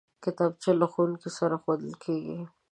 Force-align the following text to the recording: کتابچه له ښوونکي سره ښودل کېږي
کتابچه 0.23 0.71
له 0.79 0.85
ښوونکي 0.91 1.29
سره 1.37 1.55
ښودل 1.63 1.93
کېږي 2.03 2.37